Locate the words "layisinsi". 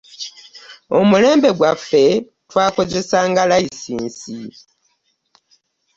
3.49-4.37